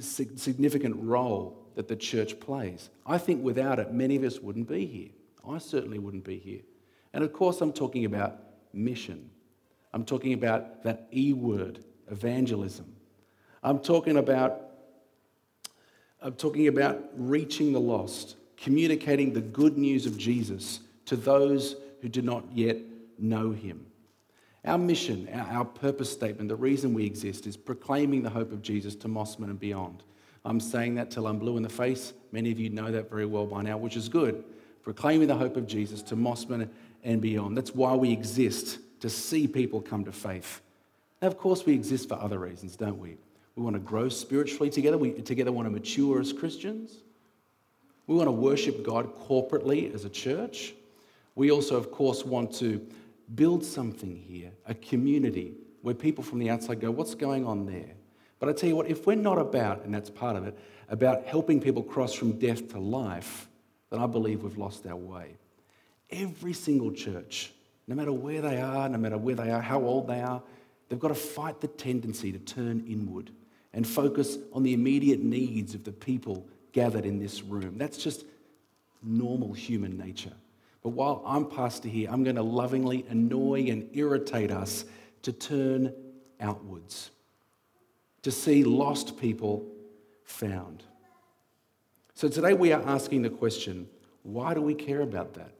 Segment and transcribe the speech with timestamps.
[0.00, 2.90] significant role that the church plays.
[3.06, 5.08] I think without it, many of us wouldn't be here.
[5.48, 6.60] I certainly wouldn't be here.
[7.14, 8.38] And of course, I'm talking about
[8.74, 9.30] mission.
[9.96, 12.84] I'm talking about that E word, evangelism.
[13.62, 14.60] I'm talking about
[16.20, 22.10] I'm talking about reaching the lost, communicating the good news of Jesus to those who
[22.10, 22.76] do not yet
[23.18, 23.86] know him.
[24.66, 28.96] Our mission, our, purpose statement, the reason we exist is proclaiming the hope of Jesus
[28.96, 30.02] to Mosman and beyond.
[30.44, 32.12] I'm saying that till I'm blue in the face.
[32.32, 34.44] Many of you know that very well by now, which is good.
[34.82, 36.68] Proclaiming the hope of Jesus to Mosman
[37.02, 37.56] and beyond.
[37.56, 40.60] That's why we exist to see people come to faith.
[41.20, 43.16] Now, of course, we exist for other reasons, don't we?
[43.54, 44.98] We want to grow spiritually together.
[44.98, 46.98] We together want to mature as Christians.
[48.06, 50.74] We want to worship God corporately as a church.
[51.34, 52.86] We also, of course, want to
[53.34, 57.94] build something here, a community where people from the outside go, What's going on there?
[58.38, 60.56] But I tell you what, if we're not about, and that's part of it,
[60.88, 63.48] about helping people cross from death to life,
[63.90, 65.36] then I believe we've lost our way.
[66.10, 67.52] Every single church
[67.86, 70.42] no matter where they are, no matter where they are, how old they are,
[70.88, 73.30] they've got to fight the tendency to turn inward
[73.72, 77.78] and focus on the immediate needs of the people gathered in this room.
[77.78, 78.24] That's just
[79.02, 80.32] normal human nature.
[80.82, 84.84] But while I'm pastor here, I'm going to lovingly annoy and irritate us
[85.22, 85.92] to turn
[86.40, 87.10] outwards,
[88.22, 89.66] to see lost people
[90.24, 90.84] found.
[92.14, 93.88] So today we are asking the question
[94.22, 95.55] why do we care about that?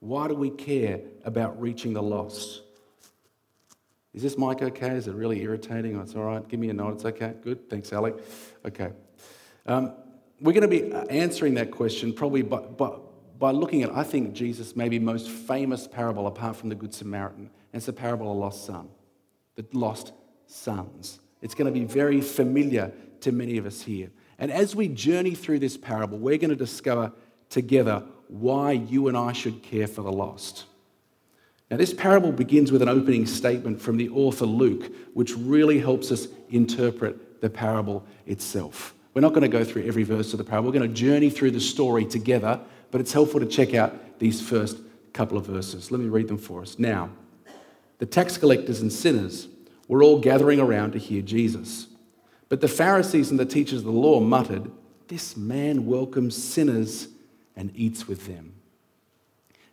[0.00, 2.62] Why do we care about reaching the lost?
[4.12, 4.90] Is this mic okay?
[4.96, 5.98] Is it really irritating?
[6.00, 6.46] It's all right.
[6.48, 6.94] Give me a nod.
[6.94, 7.34] It's okay.
[7.42, 7.70] Good.
[7.70, 8.16] Thanks, Alec.
[8.66, 8.90] Okay.
[9.66, 9.92] Um,
[10.40, 12.96] we're going to be answering that question probably by, by,
[13.38, 17.50] by looking at, I think, Jesus' maybe most famous parable apart from the Good Samaritan.
[17.72, 18.88] And it's the parable of lost son,
[19.54, 20.12] the lost
[20.46, 21.20] sons.
[21.40, 24.10] It's going to be very familiar to many of us here.
[24.38, 27.12] And as we journey through this parable, we're going to discover
[27.50, 30.64] together why you and I should care for the lost.
[31.70, 36.10] Now, this parable begins with an opening statement from the author Luke, which really helps
[36.10, 38.94] us interpret the parable itself.
[39.14, 41.30] We're not going to go through every verse of the parable, we're going to journey
[41.30, 42.60] through the story together,
[42.90, 44.78] but it's helpful to check out these first
[45.12, 45.90] couple of verses.
[45.90, 46.78] Let me read them for us.
[46.78, 47.10] Now,
[47.98, 49.48] the tax collectors and sinners
[49.88, 51.86] were all gathering around to hear Jesus.
[52.48, 54.70] But the Pharisees and the teachers of the law muttered,
[55.08, 57.08] This man welcomes sinners
[57.60, 58.54] and eats with them.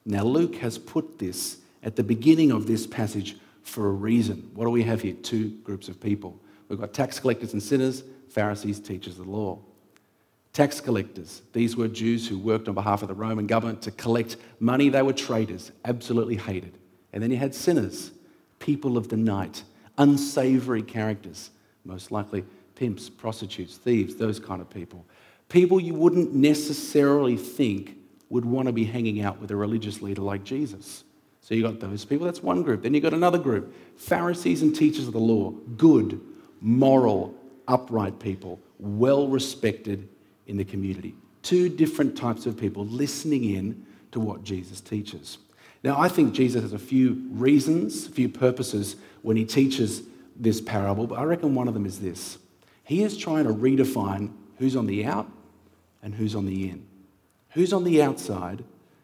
[0.06, 4.52] Now, Luke has put this at the beginning of this passage for a reason.
[4.54, 5.14] What do we have here?
[5.14, 6.38] Two groups of people.
[6.68, 9.60] We've got tax collectors and sinners, Pharisees, teachers of the law.
[10.52, 14.36] Tax collectors, these were Jews who worked on behalf of the Roman government to collect
[14.60, 14.90] money.
[14.90, 16.78] They were traitors, absolutely hated.
[17.14, 18.12] And then you had sinners,
[18.60, 19.64] people of the night,
[19.98, 21.52] unsavory characters,
[21.86, 22.44] most likely
[22.76, 25.06] pimps, prostitutes, thieves, those kind of people
[25.50, 27.98] people you wouldn't necessarily think
[28.30, 31.04] would want to be hanging out with a religious leader like Jesus.
[31.42, 32.84] So you got those people, that's one group.
[32.84, 36.20] Then you got another group Pharisees and teachers of the law, good,
[36.60, 37.34] moral,
[37.68, 40.10] upright people, well respected
[40.48, 41.16] in the community.
[41.44, 45.38] Two different types of people listening in to what Jesus teaches.
[45.84, 50.04] Now, I think Jesus has a few reasons, a few purposes when he teaches
[50.36, 52.38] this parable, but I reckon one of them is this.
[52.84, 55.30] He is trying to redefine who's on the out
[56.02, 56.86] and who's on the in?
[57.52, 58.64] Who's on the outside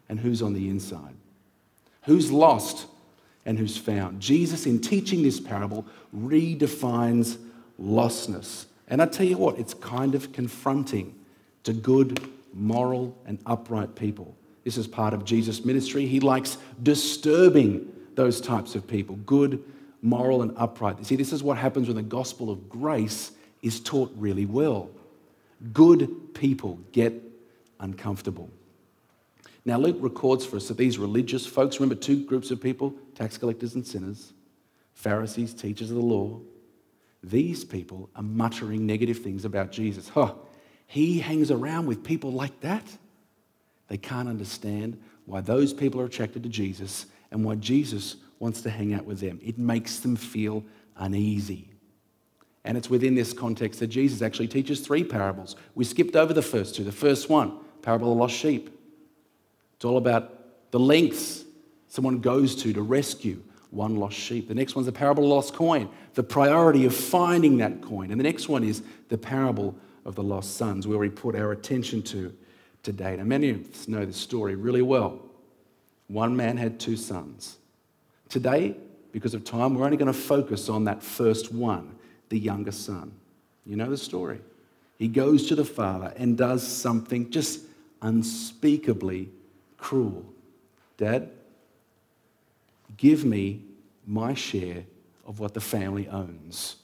[0.09, 1.15] and who's on the inside?
[2.03, 2.87] Who's lost
[3.45, 4.21] and who's found?
[4.21, 7.37] Jesus, in teaching this parable, redefines
[7.81, 8.65] lostness.
[8.87, 11.15] And I tell you what, it's kind of confronting
[11.63, 12.19] to good,
[12.53, 14.35] moral, and upright people.
[14.63, 16.05] This is part of Jesus' ministry.
[16.05, 19.63] He likes disturbing those types of people, good,
[20.01, 20.99] moral, and upright.
[20.99, 23.31] You see, this is what happens when the gospel of grace
[23.61, 24.89] is taught really well.
[25.71, 27.13] Good people get
[27.79, 28.49] uncomfortable.
[29.65, 33.37] Now, Luke records for us that these religious folks, remember two groups of people tax
[33.37, 34.33] collectors and sinners,
[34.93, 36.39] Pharisees, teachers of the law.
[37.23, 40.09] These people are muttering negative things about Jesus.
[40.09, 40.33] Huh,
[40.85, 42.83] he hangs around with people like that.
[43.87, 48.69] They can't understand why those people are attracted to Jesus and why Jesus wants to
[48.69, 49.39] hang out with them.
[49.41, 50.65] It makes them feel
[50.97, 51.72] uneasy.
[52.65, 55.55] And it's within this context that Jesus actually teaches three parables.
[55.75, 56.83] We skipped over the first two.
[56.83, 58.69] The first one, parable of the lost sheep.
[59.75, 61.43] It's all about the lengths
[61.87, 64.47] someone goes to to rescue one lost sheep.
[64.47, 68.11] The next one's the parable of the lost coin, the priority of finding that coin.
[68.11, 69.75] And the next one is the parable
[70.05, 72.33] of the lost sons, where we put our attention to
[72.83, 73.15] today.
[73.15, 75.19] Now, many of us know this story really well.
[76.07, 77.57] One man had two sons.
[78.29, 78.75] Today,
[79.11, 81.92] because of time, we're only going to focus on that first one,
[82.29, 83.11] the younger son.
[83.65, 84.39] You know the story.
[84.97, 87.61] He goes to the father and does something just
[88.01, 89.29] unspeakably
[89.77, 90.25] cruel.
[90.97, 91.29] Dad,
[92.97, 93.61] give me
[94.05, 94.83] my share
[95.25, 96.77] of what the family owns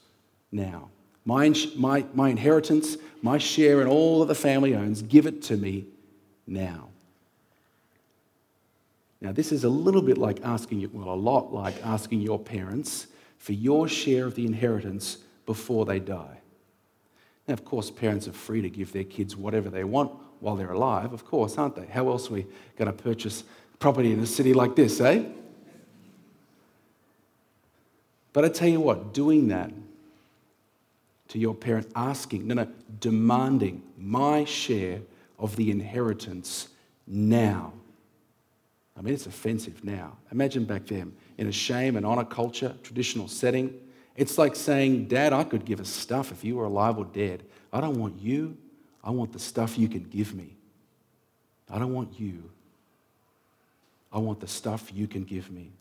[0.50, 0.88] now.
[1.24, 5.56] My, my, my inheritance, my share in all that the family owns, give it to
[5.56, 5.86] me
[6.46, 6.88] now.
[9.20, 12.38] Now, this is a little bit like asking, you, well, a lot like asking your
[12.38, 15.18] parents for your share of the inheritance
[15.50, 16.38] before they die.
[17.48, 20.70] Now, of course, parents are free to give their kids whatever they want while they're
[20.70, 21.86] alive, of course, aren't they?
[21.86, 23.42] How else are we going to purchase
[23.80, 25.24] property in a city like this, eh?
[28.32, 29.72] But I tell you what, doing that
[31.30, 32.68] to your parent, asking, no, no,
[33.00, 35.00] demanding my share
[35.36, 36.68] of the inheritance
[37.08, 37.72] now.
[38.96, 40.16] I mean, it's offensive now.
[40.30, 43.74] Imagine back then, in a shame and honor culture, traditional setting.
[44.20, 47.42] It's like saying, Dad, I could give a stuff if you were alive or dead.
[47.72, 48.54] I don't want you.
[49.02, 50.58] I want the stuff you can give me.
[51.70, 52.50] I don't want you.
[54.12, 55.72] I want the stuff you can give me.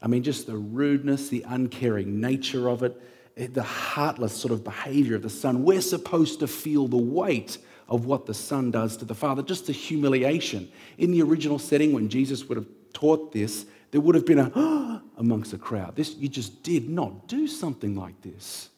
[0.00, 5.16] I mean, just the rudeness, the uncaring nature of it, the heartless sort of behavior
[5.16, 5.64] of the son.
[5.64, 9.66] We're supposed to feel the weight of what the son does to the father, just
[9.66, 10.70] the humiliation.
[10.98, 15.02] In the original setting, when Jesus would have taught this, there would have been a
[15.16, 15.96] amongst the crowd.
[15.96, 18.68] This you just did not do something like this.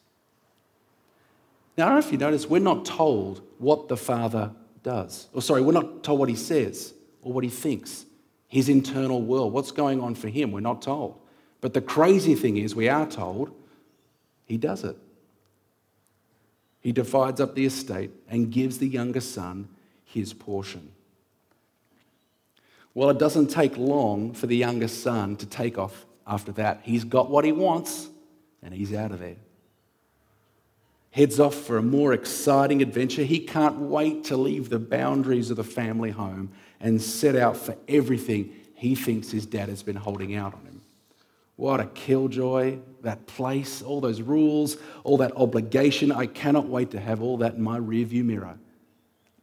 [1.77, 4.51] Now, I don't know if you notice, we're not told what the father
[4.83, 5.27] does.
[5.33, 8.05] Or sorry, we're not told what he says or what he thinks
[8.47, 10.51] his internal world, what's going on for him.
[10.51, 11.17] We're not told.
[11.61, 13.51] But the crazy thing is, we are told
[14.45, 14.97] he does it.
[16.81, 19.69] He divides up the estate and gives the younger son
[20.03, 20.91] his portion.
[22.93, 26.81] Well, it doesn't take long for the youngest son to take off after that.
[26.83, 28.09] He's got what he wants
[28.61, 29.37] and he's out of there.
[31.11, 33.23] Heads off for a more exciting adventure.
[33.23, 37.75] He can't wait to leave the boundaries of the family home and set out for
[37.87, 40.81] everything he thinks his dad has been holding out on him.
[41.57, 46.11] What a killjoy, that place, all those rules, all that obligation.
[46.11, 48.57] I cannot wait to have all that in my rearview mirror.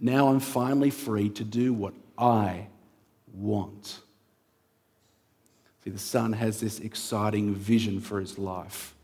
[0.01, 2.67] Now I'm finally free to do what I
[3.35, 4.01] want.
[5.85, 8.95] See, the son has this exciting vision for his life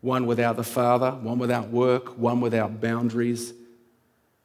[0.00, 3.52] one without the father, one without work, one without boundaries.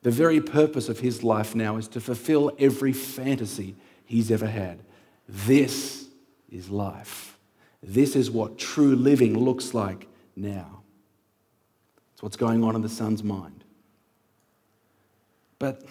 [0.01, 3.75] The very purpose of his life now is to fulfill every fantasy
[4.05, 4.79] he's ever had.
[5.27, 6.07] This
[6.49, 7.37] is life.
[7.81, 10.81] This is what true living looks like now.
[12.13, 13.63] It's what's going on in the son's mind.
[15.57, 15.83] But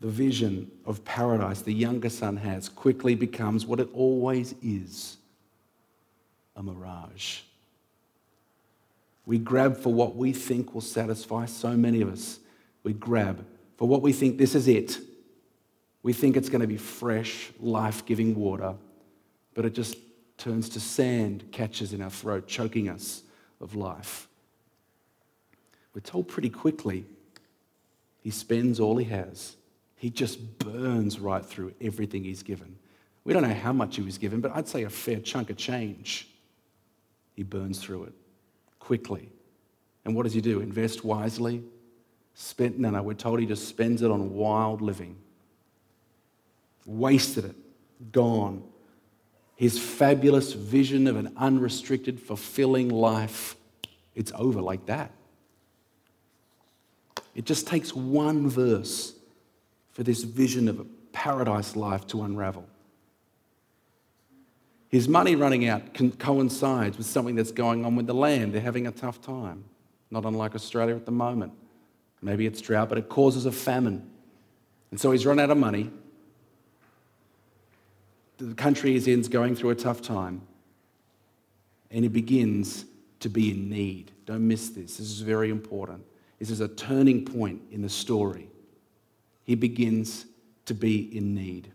[0.00, 5.16] the vision of paradise the younger son has quickly becomes what it always is
[6.56, 7.40] a mirage.
[9.26, 12.40] We grab for what we think will satisfy so many of us
[12.82, 13.44] we grab
[13.76, 14.98] for what we think this is it.
[16.02, 18.74] We think it's going to be fresh, life giving water,
[19.54, 19.96] but it just
[20.38, 23.22] turns to sand, catches in our throat, choking us
[23.60, 24.28] of life.
[25.94, 27.04] We're told pretty quickly
[28.22, 29.56] he spends all he has.
[30.00, 32.74] He just burns right through everything he's given.
[33.22, 35.58] We don't know how much he was given, but I'd say a fair chunk of
[35.58, 36.26] change.
[37.36, 38.14] He burns through it
[38.78, 39.30] quickly.
[40.06, 40.62] And what does he do?
[40.62, 41.62] Invest wisely,
[42.32, 45.16] Spent, no, no, we're told he just spends it on wild living.
[46.86, 47.56] Wasted it,
[48.10, 48.62] gone.
[49.56, 53.54] His fabulous vision of an unrestricted, fulfilling life,
[54.14, 55.10] it's over like that.
[57.34, 59.12] It just takes one verse
[59.92, 62.66] for this vision of a paradise life to unravel.
[64.88, 68.52] His money running out coincides with something that's going on with the land.
[68.52, 69.64] They're having a tough time,
[70.10, 71.52] not unlike Australia at the moment.
[72.22, 74.10] Maybe it's drought, but it causes a famine.
[74.90, 75.90] And so he's run out of money.
[78.38, 80.42] The country he's in is going through a tough time.
[81.90, 82.84] And he begins
[83.20, 84.10] to be in need.
[84.26, 84.96] Don't miss this.
[84.96, 86.04] This is very important.
[86.38, 88.49] This is a turning point in the story.
[89.44, 90.26] He begins
[90.66, 91.72] to be in need.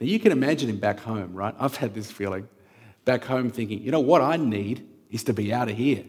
[0.00, 1.54] Now, you can imagine him back home, right?
[1.58, 2.48] I've had this feeling
[3.04, 6.04] back home thinking, you know what I need is to be out of here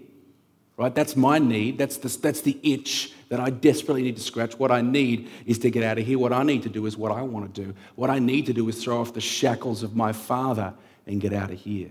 [0.80, 0.96] right?
[0.96, 1.78] That's my need.
[1.78, 4.58] That's the, that's the itch that I desperately need to scratch.
[4.58, 6.18] What I need is to get out of here.
[6.18, 7.76] What I need to do is what I want to do.
[7.96, 10.74] What I need to do is throw off the shackles of my father
[11.06, 11.90] and get out of here.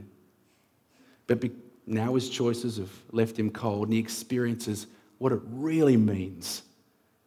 [1.27, 1.51] But be,
[1.87, 4.87] now his choices have left him cold and he experiences
[5.19, 6.63] what it really means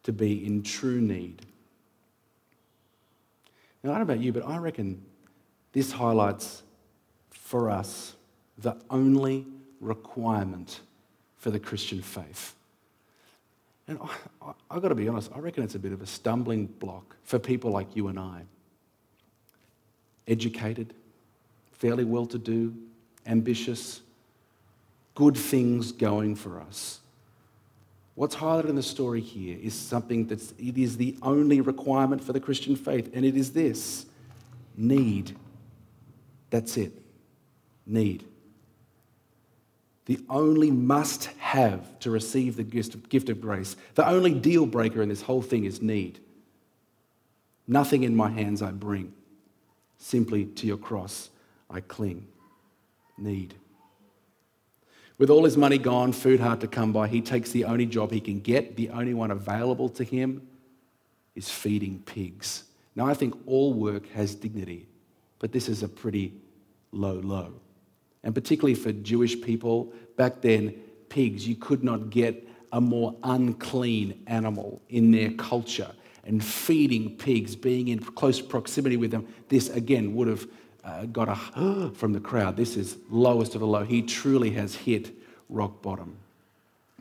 [0.04, 1.46] to be in true need.
[3.82, 5.02] Now, I don't know about you, but I reckon
[5.72, 6.62] this highlights
[7.30, 8.14] for us
[8.58, 9.46] the only
[9.80, 10.80] requirement
[11.36, 12.54] for the Christian faith.
[13.88, 13.98] And
[14.40, 17.16] I, have got to be honest, I reckon it's a bit of a stumbling block
[17.24, 18.42] for people like you and I.
[20.28, 20.94] Educated,
[21.72, 22.74] fairly well to do,
[23.26, 24.00] ambitious,
[25.14, 27.00] good things going for us.
[28.22, 32.32] What's highlighted in the story here is something that's it is the only requirement for
[32.32, 34.06] the Christian faith, and it is this
[34.76, 35.36] need.
[36.48, 36.92] That's it.
[37.84, 38.24] Need.
[40.04, 45.08] The only must have to receive the gift of grace, the only deal breaker in
[45.08, 46.20] this whole thing is need.
[47.66, 49.12] Nothing in my hands I bring,
[49.98, 51.28] simply to your cross
[51.68, 52.28] I cling.
[53.18, 53.54] Need.
[55.22, 58.10] With all his money gone, food hard to come by, he takes the only job
[58.10, 60.48] he can get, the only one available to him
[61.36, 62.64] is feeding pigs.
[62.96, 64.88] Now, I think all work has dignity,
[65.38, 66.34] but this is a pretty
[66.90, 67.52] low low.
[68.24, 70.74] And particularly for Jewish people, back then,
[71.08, 75.92] pigs, you could not get a more unclean animal in their culture.
[76.24, 80.48] And feeding pigs, being in close proximity with them, this again would have
[80.84, 82.56] uh, got a from the crowd.
[82.56, 83.84] This is lowest of the low.
[83.84, 85.10] He truly has hit
[85.48, 86.16] rock bottom.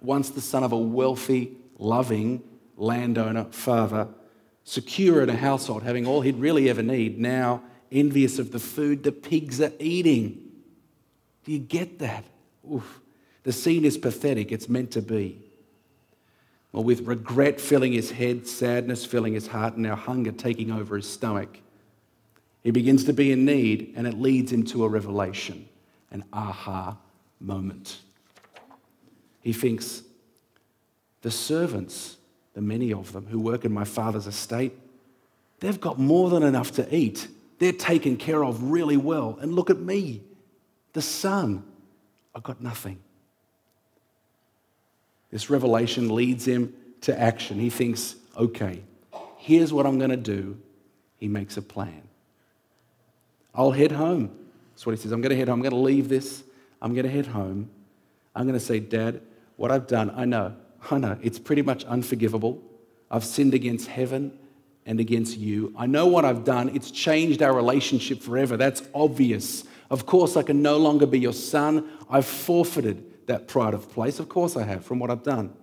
[0.01, 2.43] Once the son of a wealthy, loving
[2.77, 4.07] landowner, father,
[4.63, 7.61] secure in a household, having all he'd really ever need, now
[7.91, 10.37] envious of the food the pigs are eating.
[11.43, 12.23] Do you get that?
[12.71, 12.99] Oof.
[13.43, 14.51] The scene is pathetic.
[14.51, 15.39] It's meant to be.
[16.71, 20.95] Well, with regret filling his head, sadness filling his heart, and now hunger taking over
[20.95, 21.59] his stomach,
[22.63, 25.67] he begins to be in need, and it leads him to a revelation,
[26.11, 26.97] an aha
[27.39, 27.99] moment.
[29.41, 30.03] He thinks,
[31.21, 32.17] the servants,
[32.53, 34.73] the many of them who work in my father's estate,
[35.59, 37.27] they've got more than enough to eat.
[37.59, 39.37] They're taken care of really well.
[39.41, 40.21] And look at me,
[40.93, 41.63] the son,
[42.35, 42.99] I've got nothing.
[45.31, 47.59] This revelation leads him to action.
[47.59, 48.83] He thinks, okay,
[49.37, 50.57] here's what I'm going to do.
[51.17, 52.01] He makes a plan.
[53.53, 54.31] I'll head home.
[54.73, 55.11] That's what he says.
[55.11, 55.59] I'm going to head home.
[55.59, 56.43] I'm going to leave this.
[56.81, 57.69] I'm going to head home.
[58.35, 59.21] I'm going to say, Dad,
[59.57, 60.55] what I've done, I know.
[60.89, 61.17] I know.
[61.21, 62.61] It's pretty much unforgivable.
[63.09, 64.37] I've sinned against heaven
[64.85, 65.73] and against you.
[65.77, 66.69] I know what I've done.
[66.69, 68.57] It's changed our relationship forever.
[68.57, 69.65] That's obvious.
[69.89, 71.89] Of course, I can no longer be your son.
[72.09, 74.19] I've forfeited that pride of place.
[74.19, 75.53] Of course, I have from what I've done.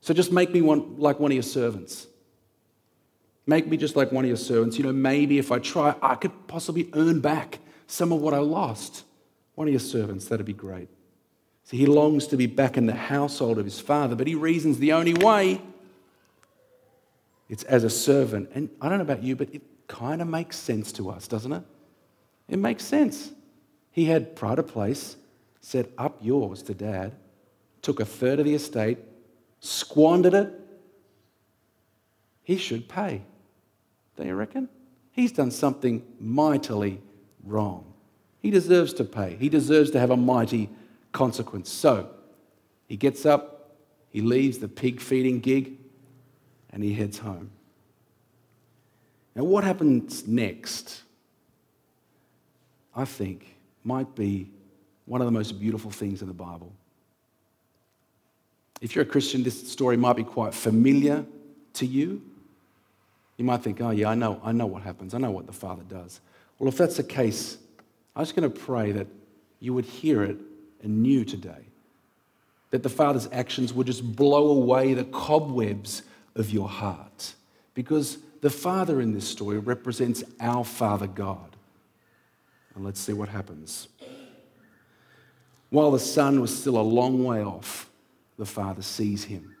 [0.00, 2.06] So just make me one, like one of your servants.
[3.46, 4.76] Make me just like one of your servants.
[4.76, 8.38] You know, maybe if I try, I could possibly earn back some of what I
[8.38, 9.04] lost.
[9.54, 10.88] One of your servants, that'd be great.
[11.64, 14.78] So he longs to be back in the household of his father, but he reasons
[14.78, 15.60] the only way
[17.48, 18.50] it's as a servant.
[18.54, 21.52] And I don't know about you, but it kind of makes sense to us, doesn't
[21.52, 21.62] it?
[22.48, 23.30] It makes sense.
[23.90, 25.16] He had pride of place,
[25.60, 27.14] said, Up yours to dad,
[27.82, 28.98] took a third of the estate,
[29.60, 30.52] squandered it.
[32.42, 33.22] He should pay.
[34.16, 34.68] Don't you reckon?
[35.12, 37.00] He's done something mightily
[37.44, 37.92] wrong.
[38.40, 39.36] He deserves to pay.
[39.36, 40.68] He deserves to have a mighty
[41.12, 41.70] consequence.
[41.70, 42.08] So
[42.86, 43.76] he gets up,
[44.10, 45.78] he leaves the pig feeding gig,
[46.70, 47.50] and he heads home.
[49.34, 51.02] Now, what happens next,
[52.94, 54.50] I think, might be
[55.04, 56.72] one of the most beautiful things in the Bible.
[58.80, 61.24] If you're a Christian, this story might be quite familiar
[61.74, 62.22] to you.
[63.36, 65.14] You might think, oh, yeah, I know, I know what happens.
[65.14, 66.20] I know what the Father does.
[66.58, 67.58] Well, if that's the case,
[68.14, 69.06] I'm just going to pray that
[69.60, 70.38] you would hear it
[70.82, 71.66] anew today.
[72.70, 76.02] That the Father's actions would just blow away the cobwebs
[76.34, 77.34] of your heart.
[77.74, 81.56] Because the Father in this story represents our Father God.
[82.74, 83.88] And let's see what happens.
[85.70, 87.90] While the Son was still a long way off,
[88.38, 89.55] the Father sees him.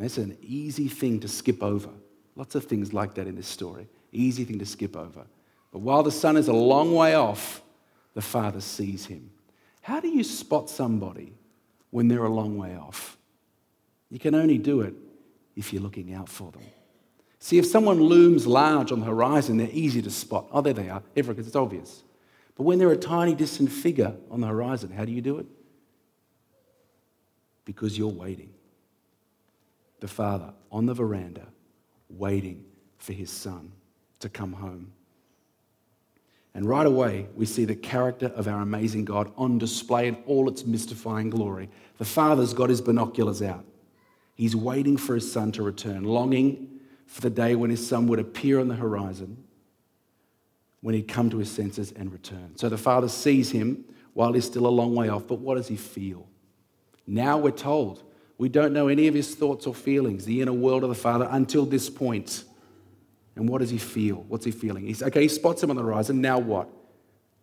[0.00, 1.90] That's an easy thing to skip over.
[2.34, 3.86] Lots of things like that in this story.
[4.12, 5.26] Easy thing to skip over.
[5.72, 7.62] But while the son is a long way off,
[8.14, 9.30] the father sees him.
[9.82, 11.34] How do you spot somebody
[11.90, 13.18] when they're a long way off?
[14.08, 14.94] You can only do it
[15.54, 16.62] if you're looking out for them.
[17.38, 20.48] See, if someone looms large on the horizon, they're easy to spot.
[20.50, 22.02] Oh, there they are, everywhere, because it's obvious.
[22.56, 25.46] But when they're a tiny, distant figure on the horizon, how do you do it?
[27.64, 28.52] Because you're waiting.
[30.00, 31.46] The father on the veranda,
[32.08, 32.64] waiting
[32.98, 33.72] for his son
[34.20, 34.92] to come home.
[36.54, 40.48] And right away, we see the character of our amazing God on display in all
[40.48, 41.70] its mystifying glory.
[41.98, 43.64] The Father's got his binoculars out.
[44.34, 48.18] He's waiting for his son to return, longing for the day when his son would
[48.18, 49.44] appear on the horizon,
[50.80, 52.56] when he'd come to his senses and return.
[52.56, 55.68] So the Father sees him while he's still a long way off, but what does
[55.68, 56.26] he feel?
[57.06, 58.02] Now we're told
[58.40, 61.28] we don't know any of his thoughts or feelings, the inner world of the Father,
[61.30, 62.44] until this point.
[63.36, 64.24] And what does he feel?
[64.28, 64.86] What's he feeling?
[64.86, 66.22] He's okay, he spots him on the horizon.
[66.22, 66.66] Now what?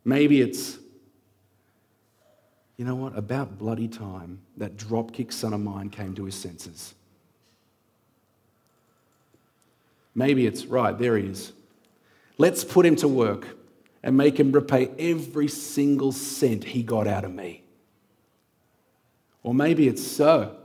[0.04, 0.80] Maybe it's,
[2.78, 6.96] you know what, about bloody time that dropkick son of mine came to his senses.
[10.16, 11.54] Maybe it's, right, there he is.
[12.40, 13.46] Let's put him to work
[14.02, 17.62] and make him repay every single cent he got out of me.
[19.44, 20.58] Or maybe it's so.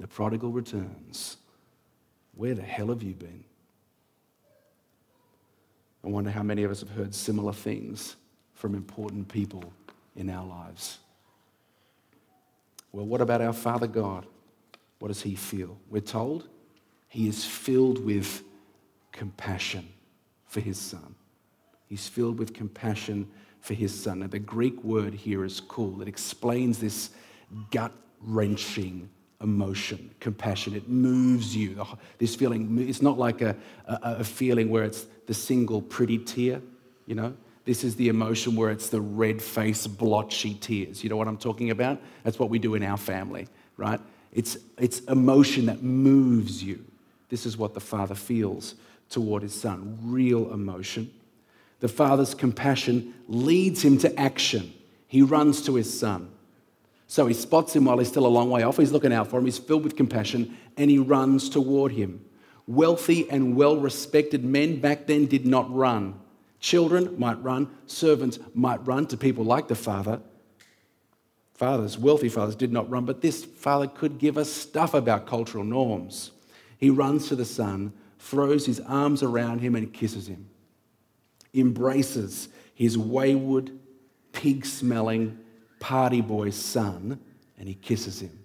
[0.00, 1.36] The prodigal returns.
[2.34, 3.44] Where the hell have you been?
[6.04, 8.16] I wonder how many of us have heard similar things
[8.54, 9.72] from important people
[10.16, 10.98] in our lives.
[12.92, 14.26] Well, what about our Father God?
[14.98, 15.78] What does he feel?
[15.88, 16.48] We're told
[17.08, 18.42] he is filled with
[19.12, 19.88] compassion
[20.46, 21.14] for his son.
[21.86, 23.28] He's filled with compassion
[23.60, 24.20] for his son.
[24.20, 26.02] Now, the Greek word here is cool.
[26.02, 27.10] It explains this
[27.70, 29.08] gut wrenching
[29.42, 30.74] emotion, compassion.
[30.74, 31.84] It moves you.
[32.18, 36.62] This feeling, it's not like a, a, a, feeling where it's the single pretty tear,
[37.06, 37.34] you know?
[37.64, 41.02] This is the emotion where it's the red face, blotchy tears.
[41.02, 42.00] You know what I'm talking about?
[42.22, 44.00] That's what we do in our family, right?
[44.32, 46.84] It's, it's emotion that moves you.
[47.30, 48.74] This is what the father feels
[49.08, 51.10] toward his son real emotion.
[51.80, 54.72] The father's compassion leads him to action.
[55.06, 56.30] He runs to his son.
[57.14, 58.76] So he spots him while he's still a long way off.
[58.76, 59.44] He's looking out for him.
[59.44, 62.24] He's filled with compassion and he runs toward him.
[62.66, 66.18] Wealthy and well respected men back then did not run.
[66.58, 70.22] Children might run, servants might run to people like the father.
[71.52, 75.62] Fathers, wealthy fathers, did not run, but this father could give us stuff about cultural
[75.62, 76.32] norms.
[76.78, 80.48] He runs to the son, throws his arms around him, and kisses him.
[81.54, 83.70] Embraces his wayward,
[84.32, 85.38] pig smelling,
[85.84, 87.20] party boy's son
[87.58, 88.42] and he kisses him.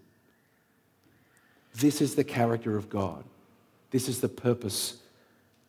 [1.73, 3.23] This is the character of God.
[3.91, 4.97] This is the purpose.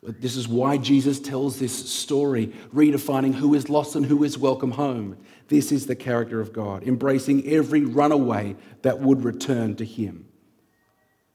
[0.02, 4.72] This is why Jesus tells this story, redefining who is lost and who is welcome
[4.72, 5.16] home.
[5.46, 10.26] This is the character of God, embracing every runaway that would return to Him.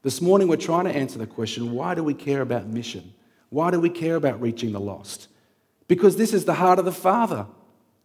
[0.02, 3.14] This morning, we're trying to answer the question why do we care about mission?
[3.48, 5.28] Why do we care about reaching the lost?
[5.88, 7.46] Because this is the heart of the Father.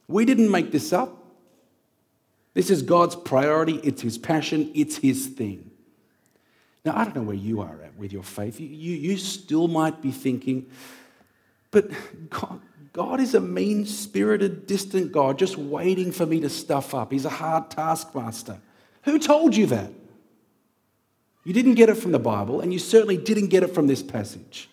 [0.07, 1.20] We didn't make this up.
[2.53, 5.71] This is God's priority, it's His passion, it's His thing.
[6.83, 8.59] Now, I don't know where you are at with your faith.
[8.59, 10.65] You, you, you still might be thinking,
[11.69, 11.89] but
[12.29, 12.59] God,
[12.93, 17.11] God is a mean spirited, distant God just waiting for me to stuff up.
[17.11, 18.59] He's a hard taskmaster.
[19.03, 19.91] Who told you that?
[21.43, 24.03] You didn't get it from the Bible, and you certainly didn't get it from this
[24.03, 24.69] passage.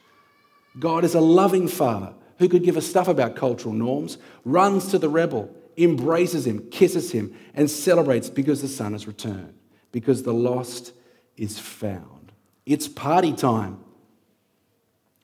[0.78, 4.98] God is a loving father who could give a stuff about cultural norms, runs to
[4.98, 9.54] the rebel, embraces him, kisses him, and celebrates because the son has returned,
[9.92, 10.92] because the lost
[11.36, 12.32] is found.
[12.66, 13.78] It's party time.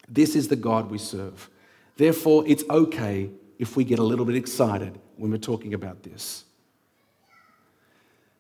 [0.09, 1.51] This is the God we serve.
[1.97, 6.45] Therefore, it's okay if we get a little bit excited when we're talking about this.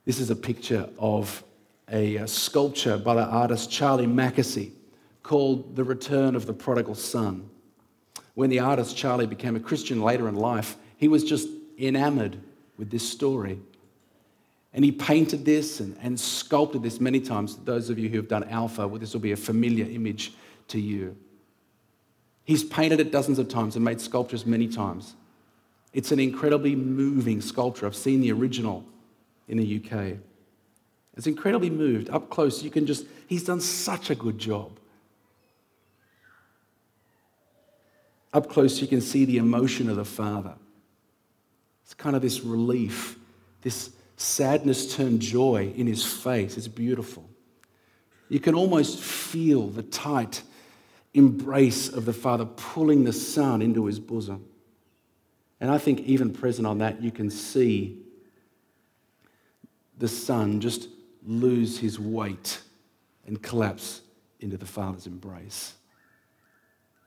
[0.04, 1.42] This is a picture of
[1.90, 4.72] a, sculpture by the artist Charlie Mackesy
[5.22, 7.48] called The Return of the Prodigal Son.
[8.34, 11.48] When the artist Charlie became a Christian later in life, he was just
[11.78, 12.38] enamored
[12.76, 13.58] with this story.
[14.72, 17.56] And he painted this and, and sculpted this many times.
[17.56, 20.32] Those of you who have done Alpha, well, this will be a familiar image
[20.68, 21.16] to you.
[22.44, 25.14] He's painted it dozens of times and made sculptures many times.
[25.92, 27.86] It's an incredibly moving sculpture.
[27.86, 28.84] I've seen the original
[29.48, 30.18] in the UK.
[31.16, 32.10] It's incredibly moved.
[32.10, 34.72] Up close, you can just, he's done such a good job.
[38.32, 40.54] Up close, you can see the emotion of the Father.
[41.84, 43.18] It's kind of this relief,
[43.62, 46.56] this sadness turned joy in his face.
[46.56, 47.28] It's beautiful.
[48.28, 50.42] You can almost feel the tight
[51.12, 54.46] embrace of the Father pulling the Son into his bosom.
[55.60, 57.98] And I think, even present on that, you can see
[59.98, 60.88] the Son just
[61.24, 62.60] lose his weight
[63.26, 64.02] and collapse
[64.40, 65.74] into the Father's embrace.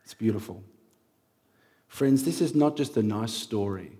[0.04, 0.64] It's beautiful.
[1.88, 3.92] Friends, this is not just a nice story.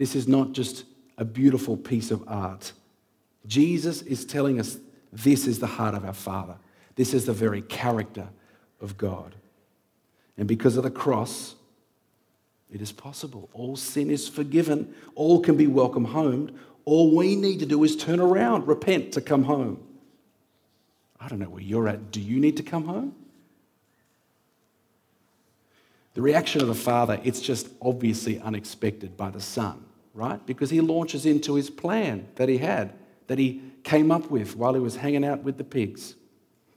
[0.00, 0.84] This is not just
[1.18, 2.72] a beautiful piece of art.
[3.46, 4.78] Jesus is telling us
[5.12, 6.56] This is the heart of our Father.
[6.94, 8.30] This is the very character
[8.80, 9.34] of God.
[10.38, 11.54] And because of the cross,
[12.72, 13.50] it is possible.
[13.52, 14.94] All sin is forgiven.
[15.16, 16.58] All can be welcome home.
[16.86, 19.86] All we need to do is turn around, repent to come home.
[21.20, 22.10] I don't know where you're at.
[22.10, 23.14] Do you need to come home?
[26.14, 29.84] The reaction of the father, it's just obviously unexpected by the son,
[30.14, 30.44] right?
[30.46, 32.92] Because he launches into his plan that he had,
[33.26, 36.14] that he came up with while he was hanging out with the pigs.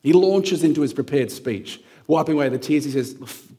[0.02, 2.84] He launches into his prepared speech, wiping away the tears.
[2.84, 3.13] He says,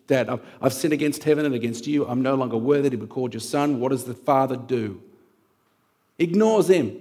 [0.07, 0.29] Dad,
[0.61, 2.07] I've, sinned against heaven and against you.
[2.07, 3.81] I'm no longer worthy to be called your son.
[3.81, 5.03] What does the father do?
[6.19, 7.01] Ignores him,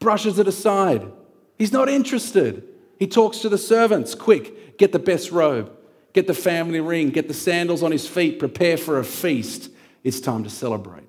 [0.00, 1.10] brushes it aside.
[1.56, 2.64] He's not interested.
[2.98, 5.70] He talks to the servants quick, get the best robe,
[6.12, 9.70] get the family ring, get the sandals on his feet, prepare for a feast.
[10.02, 11.03] It's time to celebrate.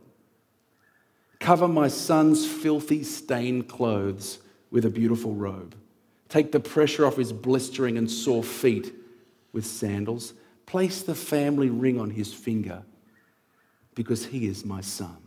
[1.46, 4.40] Cover my son's filthy, stained clothes
[4.72, 5.76] with a beautiful robe.
[6.28, 8.92] Take the pressure off his blistering and sore feet
[9.54, 10.34] with sandals.
[10.66, 12.82] Place the family ring on his finger
[13.94, 15.18] because he is my son.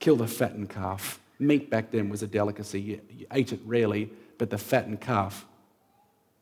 [0.00, 1.20] Kill the fattened calf.
[1.38, 2.80] Meat back then was a delicacy.
[2.80, 5.46] You, ate it rarely, but the fattened calf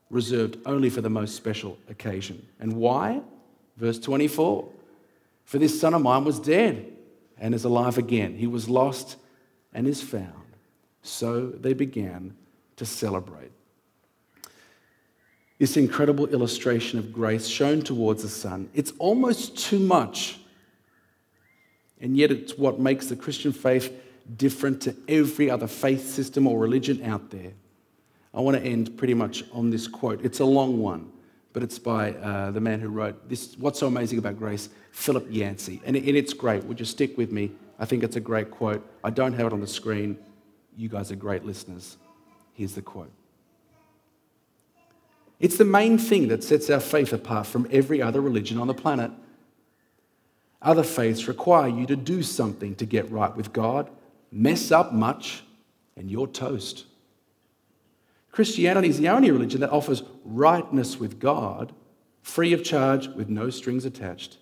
[0.09, 2.47] reserved only for the most special occasion.
[2.59, 3.21] And why?
[3.77, 4.67] Verse 24
[5.45, 6.92] For this son of mine was dead
[7.37, 8.35] and is alive again.
[8.35, 9.17] He was lost
[9.73, 10.33] and is found.
[11.01, 12.35] So they began
[12.77, 13.51] to celebrate.
[15.59, 20.39] This incredible illustration of grace shown towards the Son, it's almost too much.
[22.01, 23.93] And yet, it's what makes the Christian faith
[24.35, 27.53] different to every other faith system or religion out there.
[28.33, 30.25] I want to end pretty much on this quote.
[30.25, 31.12] It's a long one,
[31.53, 33.55] but it's by uh, the man who wrote this.
[33.57, 34.69] What's so amazing about grace?
[34.91, 35.81] Philip Yancey.
[35.85, 36.63] And, and it's great.
[36.65, 37.51] Would you stick with me?
[37.79, 38.85] I think it's a great quote.
[39.03, 40.17] I don't have it on the screen.
[40.75, 41.97] You guys are great listeners.
[42.53, 43.11] Here's the quote
[45.39, 48.73] It's the main thing that sets our faith apart from every other religion on the
[48.73, 49.11] planet.
[50.61, 53.89] Other faiths require you to do something to get right with God,
[54.31, 55.43] mess up much,
[55.97, 56.85] and you're toast.
[58.33, 61.71] Christianity is the only religion that offers rightness with God,
[62.23, 64.39] free of charge, with no strings attached.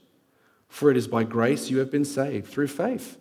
[0.69, 3.17] For it is by grace you have been saved through faith.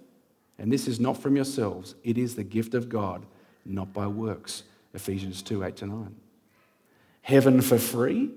[0.59, 3.27] And this is not from yourselves, it is the gift of God,
[3.67, 4.63] not by works.
[4.95, 6.17] Ephesians 2 8 to 9.
[7.23, 8.31] Heaven for free?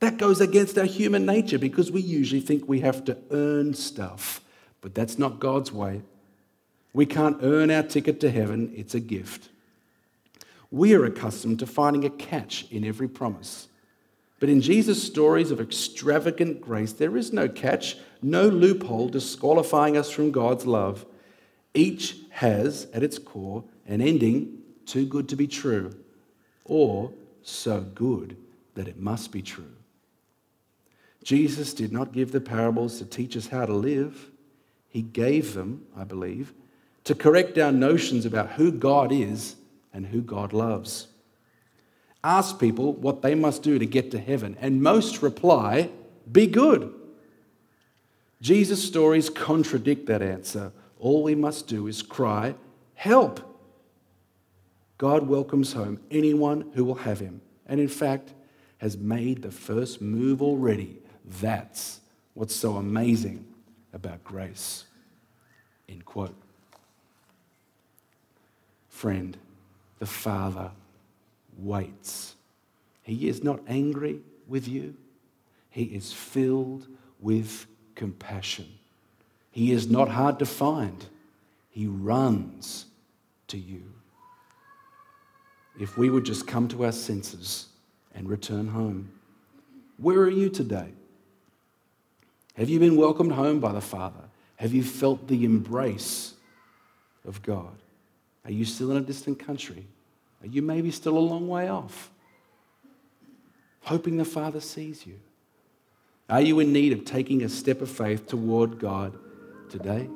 [0.00, 4.40] That goes against our human nature because we usually think we have to earn stuff.
[4.80, 6.02] But that's not God's way.
[6.92, 9.50] We can't earn our ticket to heaven, it's a gift.
[10.70, 13.68] We are accustomed to finding a catch in every promise.
[14.38, 20.10] But in Jesus' stories of extravagant grace, there is no catch, no loophole disqualifying us
[20.10, 21.06] from God's love.
[21.72, 25.94] Each has, at its core, an ending too good to be true,
[26.64, 28.36] or so good
[28.74, 29.72] that it must be true.
[31.22, 34.30] Jesus did not give the parables to teach us how to live,
[34.88, 36.52] He gave them, I believe,
[37.04, 39.56] to correct our notions about who God is
[39.92, 41.08] and who God loves.
[42.22, 45.90] Ask people what they must do to get to heaven, and most reply,
[46.30, 46.92] Be good.
[48.40, 50.72] Jesus' stories contradict that answer.
[50.98, 52.54] All we must do is cry,
[52.94, 53.40] Help!
[54.98, 58.32] God welcomes home anyone who will have him, and in fact,
[58.78, 60.96] has made the first move already.
[61.24, 62.00] That's
[62.34, 63.44] what's so amazing
[63.92, 64.84] about grace.
[65.88, 66.34] End quote.
[68.88, 69.36] Friend,
[69.98, 70.70] the Father
[71.56, 72.34] waits.
[73.02, 74.94] He is not angry with you,
[75.70, 76.86] He is filled
[77.20, 78.66] with compassion.
[79.50, 81.06] He is not hard to find,
[81.70, 82.86] He runs
[83.48, 83.82] to you.
[85.78, 87.68] If we would just come to our senses
[88.14, 89.12] and return home.
[89.98, 90.92] Where are you today?
[92.54, 94.24] Have you been welcomed home by the Father?
[94.56, 96.34] Have you felt the embrace
[97.26, 97.76] of God?
[98.46, 99.86] Are you still in a distant country?
[100.40, 102.10] Are you maybe still a long way off?
[103.82, 105.18] Hoping the Father sees you.
[106.30, 109.18] Are you in need of taking a step of faith toward God
[109.68, 110.08] today?